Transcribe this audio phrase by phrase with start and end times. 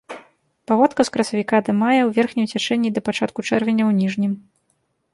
[0.71, 4.33] Паводка з красавіка да мая ў верхнім цячэнні і да пачатку чэрвеня ў ніжнім.